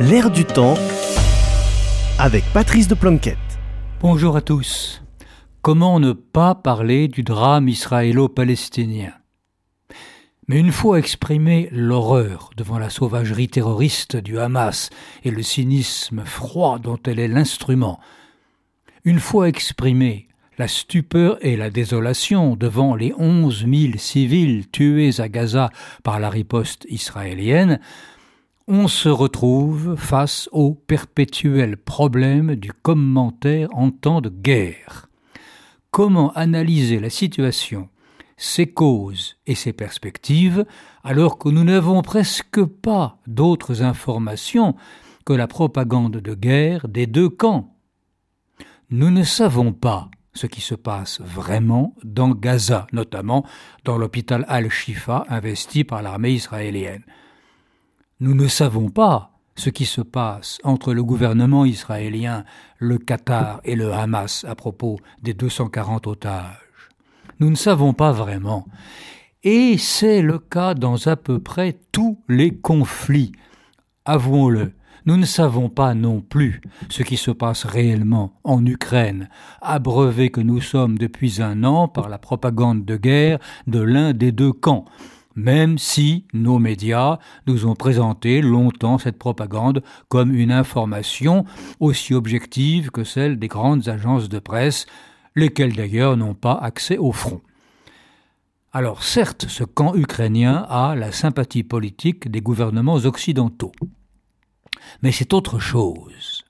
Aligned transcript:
L'air 0.00 0.28
du 0.28 0.44
temps 0.44 0.74
avec 2.18 2.42
Patrice 2.52 2.88
de 2.88 2.96
Planquette. 2.96 3.38
Bonjour 4.00 4.36
à 4.36 4.40
tous. 4.40 5.04
Comment 5.62 6.00
ne 6.00 6.12
pas 6.12 6.56
parler 6.56 7.06
du 7.06 7.22
drame 7.22 7.68
israélo-palestinien? 7.68 9.12
Mais 10.48 10.58
une 10.58 10.72
fois 10.72 10.98
exprimé 10.98 11.68
l'horreur 11.70 12.50
devant 12.56 12.80
la 12.80 12.90
sauvagerie 12.90 13.46
terroriste 13.46 14.16
du 14.16 14.36
Hamas 14.40 14.90
et 15.22 15.30
le 15.30 15.44
cynisme 15.44 16.24
froid 16.24 16.80
dont 16.80 16.98
elle 17.06 17.20
est 17.20 17.28
l'instrument, 17.28 18.00
une 19.04 19.20
fois 19.20 19.48
exprimé 19.48 20.26
la 20.58 20.66
stupeur 20.66 21.38
et 21.40 21.56
la 21.56 21.70
désolation 21.70 22.56
devant 22.56 22.96
les 22.96 23.14
onze 23.16 23.64
mille 23.64 24.00
civils 24.00 24.68
tués 24.72 25.20
à 25.20 25.28
Gaza 25.28 25.70
par 26.02 26.18
la 26.18 26.30
riposte 26.30 26.84
israélienne, 26.88 27.78
on 28.66 28.88
se 28.88 29.10
retrouve 29.10 29.94
face 29.96 30.48
au 30.52 30.74
perpétuel 30.74 31.76
problème 31.76 32.54
du 32.54 32.72
commentaire 32.72 33.68
en 33.74 33.90
temps 33.90 34.22
de 34.22 34.30
guerre. 34.30 35.08
Comment 35.90 36.32
analyser 36.32 36.98
la 36.98 37.10
situation, 37.10 37.88
ses 38.38 38.66
causes 38.66 39.36
et 39.46 39.54
ses 39.54 39.74
perspectives, 39.74 40.64
alors 41.02 41.38
que 41.38 41.50
nous 41.50 41.64
n'avons 41.64 42.00
presque 42.00 42.64
pas 42.64 43.18
d'autres 43.26 43.82
informations 43.82 44.74
que 45.26 45.34
la 45.34 45.46
propagande 45.46 46.16
de 46.16 46.34
guerre 46.34 46.88
des 46.88 47.06
deux 47.06 47.28
camps? 47.28 47.76
Nous 48.88 49.10
ne 49.10 49.24
savons 49.24 49.72
pas 49.72 50.10
ce 50.32 50.46
qui 50.46 50.62
se 50.62 50.74
passe 50.74 51.20
vraiment 51.20 51.94
dans 52.02 52.30
Gaza, 52.30 52.86
notamment 52.92 53.44
dans 53.84 53.98
l'hôpital 53.98 54.44
Al-Shifa 54.48 55.24
investi 55.28 55.84
par 55.84 56.02
l'armée 56.02 56.32
israélienne. 56.32 57.04
Nous 58.20 58.34
ne 58.34 58.46
savons 58.46 58.90
pas 58.90 59.32
ce 59.56 59.70
qui 59.70 59.86
se 59.86 60.00
passe 60.00 60.58
entre 60.62 60.94
le 60.94 61.02
gouvernement 61.02 61.64
israélien, 61.64 62.44
le 62.78 62.98
Qatar 62.98 63.60
et 63.64 63.74
le 63.74 63.92
Hamas 63.92 64.44
à 64.48 64.54
propos 64.54 65.00
des 65.22 65.34
240 65.34 66.06
otages. 66.06 66.90
Nous 67.40 67.50
ne 67.50 67.56
savons 67.56 67.92
pas 67.92 68.12
vraiment. 68.12 68.66
Et 69.42 69.78
c'est 69.78 70.22
le 70.22 70.38
cas 70.38 70.74
dans 70.74 71.08
à 71.08 71.16
peu 71.16 71.40
près 71.40 71.76
tous 71.90 72.20
les 72.28 72.54
conflits. 72.54 73.32
Avouons-le, 74.04 74.74
nous 75.06 75.16
ne 75.16 75.26
savons 75.26 75.68
pas 75.68 75.94
non 75.94 76.20
plus 76.20 76.60
ce 76.88 77.02
qui 77.02 77.16
se 77.16 77.32
passe 77.32 77.64
réellement 77.64 78.38
en 78.44 78.64
Ukraine, 78.64 79.28
abreuvés 79.60 80.30
que 80.30 80.40
nous 80.40 80.60
sommes 80.60 80.98
depuis 80.98 81.42
un 81.42 81.64
an 81.64 81.88
par 81.88 82.08
la 82.08 82.18
propagande 82.18 82.84
de 82.84 82.96
guerre 82.96 83.40
de 83.66 83.80
l'un 83.80 84.12
des 84.12 84.30
deux 84.30 84.52
camps 84.52 84.84
même 85.36 85.78
si 85.78 86.26
nos 86.32 86.58
médias 86.58 87.18
nous 87.46 87.66
ont 87.66 87.74
présenté 87.74 88.40
longtemps 88.40 88.98
cette 88.98 89.18
propagande 89.18 89.82
comme 90.08 90.34
une 90.34 90.52
information 90.52 91.44
aussi 91.80 92.14
objective 92.14 92.90
que 92.90 93.04
celle 93.04 93.38
des 93.38 93.48
grandes 93.48 93.88
agences 93.88 94.28
de 94.28 94.38
presse, 94.38 94.86
lesquelles 95.34 95.74
d'ailleurs 95.74 96.16
n'ont 96.16 96.34
pas 96.34 96.54
accès 96.54 96.98
au 96.98 97.12
front. 97.12 97.40
Alors 98.72 99.02
certes, 99.02 99.46
ce 99.48 99.64
camp 99.64 99.94
ukrainien 99.94 100.66
a 100.68 100.94
la 100.96 101.12
sympathie 101.12 101.62
politique 101.62 102.30
des 102.30 102.40
gouvernements 102.40 102.96
occidentaux. 102.96 103.72
Mais 105.02 105.12
c'est 105.12 105.32
autre 105.32 105.58
chose. 105.58 106.44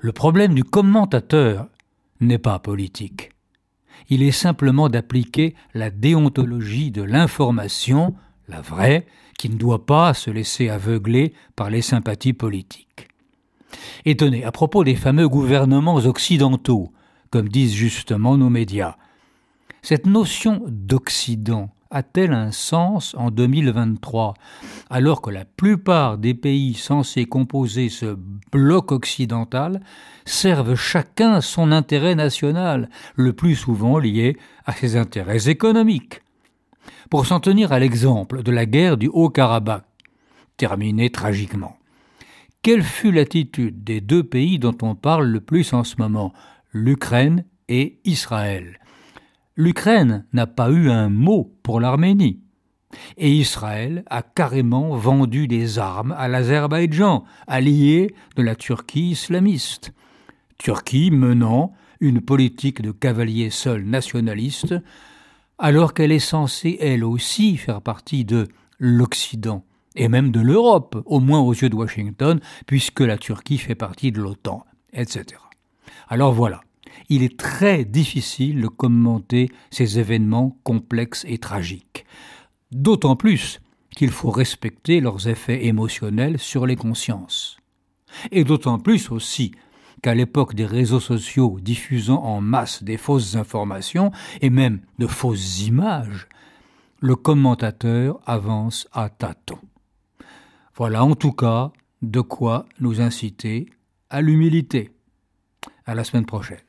Le 0.00 0.12
problème 0.12 0.54
du 0.54 0.64
commentateur 0.64 1.68
n'est 2.20 2.38
pas 2.38 2.58
politique 2.58 3.30
il 4.08 4.22
est 4.22 4.32
simplement 4.32 4.88
d'appliquer 4.88 5.54
la 5.74 5.90
déontologie 5.90 6.90
de 6.90 7.02
l'information, 7.02 8.14
la 8.48 8.60
vraie, 8.60 9.06
qui 9.38 9.48
ne 9.50 9.56
doit 9.56 9.86
pas 9.86 10.14
se 10.14 10.30
laisser 10.30 10.68
aveugler 10.68 11.32
par 11.56 11.70
les 11.70 11.82
sympathies 11.82 12.32
politiques. 12.32 13.08
Et 14.04 14.16
tenez, 14.16 14.44
à 14.44 14.52
propos 14.52 14.84
des 14.84 14.96
fameux 14.96 15.28
gouvernements 15.28 15.96
occidentaux, 15.96 16.92
comme 17.30 17.48
disent 17.48 17.74
justement 17.74 18.36
nos 18.36 18.50
médias, 18.50 18.96
cette 19.82 20.06
notion 20.06 20.62
d'Occident 20.66 21.70
a-t-elle 21.90 22.32
un 22.32 22.50
sens 22.50 23.14
en 23.16 23.30
2023, 23.30 24.34
alors 24.90 25.22
que 25.22 25.30
la 25.30 25.44
plupart 25.44 26.18
des 26.18 26.34
pays 26.34 26.74
censés 26.74 27.24
composer 27.24 27.88
ce 27.88 28.16
bloc 28.52 28.92
occidental 28.92 29.80
servent 30.24 30.74
chacun 30.74 31.40
son 31.40 31.72
intérêt 31.72 32.14
national, 32.14 32.90
le 33.14 33.32
plus 33.32 33.56
souvent 33.56 33.98
lié 33.98 34.36
à 34.66 34.72
ses 34.72 34.96
intérêts 34.96 35.48
économiques? 35.48 36.20
Pour 37.10 37.26
s'en 37.26 37.40
tenir 37.40 37.72
à 37.72 37.78
l'exemple 37.78 38.42
de 38.42 38.52
la 38.52 38.66
guerre 38.66 38.96
du 38.98 39.08
Haut-Karabakh, 39.08 39.84
terminée 40.56 41.10
tragiquement, 41.10 41.78
quelle 42.62 42.82
fut 42.82 43.12
l'attitude 43.12 43.84
des 43.84 44.00
deux 44.00 44.24
pays 44.24 44.58
dont 44.58 44.76
on 44.82 44.94
parle 44.94 45.26
le 45.26 45.40
plus 45.40 45.72
en 45.72 45.84
ce 45.84 45.94
moment, 45.98 46.32
l'Ukraine 46.72 47.44
et 47.68 47.98
Israël? 48.04 48.78
l'Ukraine 49.58 50.24
n'a 50.32 50.46
pas 50.46 50.70
eu 50.70 50.88
un 50.88 51.08
mot 51.10 51.52
pour 51.64 51.80
l'Arménie. 51.80 52.40
Et 53.18 53.32
Israël 53.32 54.04
a 54.08 54.22
carrément 54.22 54.96
vendu 54.96 55.48
des 55.48 55.80
armes 55.80 56.14
à 56.16 56.28
l'Azerbaïdjan, 56.28 57.24
allié 57.48 58.14
de 58.36 58.42
la 58.42 58.54
Turquie 58.54 59.10
islamiste. 59.10 59.92
Turquie 60.58 61.10
menant 61.10 61.74
une 62.00 62.20
politique 62.20 62.80
de 62.80 62.92
cavalier 62.92 63.50
seul 63.50 63.84
nationaliste, 63.84 64.76
alors 65.58 65.92
qu'elle 65.92 66.12
est 66.12 66.20
censée 66.20 66.78
elle 66.80 67.02
aussi 67.02 67.56
faire 67.56 67.82
partie 67.82 68.24
de 68.24 68.46
l'Occident 68.78 69.64
et 69.96 70.06
même 70.06 70.30
de 70.30 70.40
l'Europe, 70.40 71.02
au 71.04 71.18
moins 71.18 71.40
aux 71.40 71.52
yeux 71.52 71.68
de 71.68 71.74
Washington, 71.74 72.38
puisque 72.66 73.00
la 73.00 73.18
Turquie 73.18 73.58
fait 73.58 73.74
partie 73.74 74.12
de 74.12 74.20
l'OTAN, 74.20 74.64
etc. 74.92 75.40
Alors 76.08 76.32
voilà, 76.32 76.60
il 77.08 77.22
est 77.22 77.38
très 77.38 77.84
difficile 77.84 78.60
de 78.60 78.68
commenter 78.68 79.50
ces 79.70 79.98
événements 79.98 80.56
complexes 80.64 81.24
et 81.28 81.38
tragiques. 81.38 82.04
D'autant 82.70 83.16
plus 83.16 83.60
qu'il 83.96 84.10
faut 84.10 84.30
respecter 84.30 85.00
leurs 85.00 85.28
effets 85.28 85.66
émotionnels 85.66 86.38
sur 86.38 86.66
les 86.66 86.76
consciences. 86.76 87.56
Et 88.30 88.44
d'autant 88.44 88.78
plus 88.78 89.10
aussi 89.10 89.52
qu'à 90.02 90.14
l'époque 90.14 90.54
des 90.54 90.66
réseaux 90.66 91.00
sociaux 91.00 91.58
diffusant 91.60 92.22
en 92.22 92.40
masse 92.40 92.82
des 92.82 92.96
fausses 92.96 93.34
informations 93.34 94.12
et 94.40 94.50
même 94.50 94.80
de 94.98 95.06
fausses 95.06 95.66
images, 95.66 96.28
le 97.00 97.16
commentateur 97.16 98.20
avance 98.26 98.88
à 98.92 99.08
tâtons. 99.08 99.58
Voilà 100.76 101.04
en 101.04 101.14
tout 101.14 101.32
cas 101.32 101.72
de 102.02 102.20
quoi 102.20 102.66
nous 102.80 103.00
inciter 103.00 103.68
à 104.10 104.20
l'humilité. 104.20 104.92
À 105.86 105.94
la 105.94 106.04
semaine 106.04 106.26
prochaine. 106.26 106.67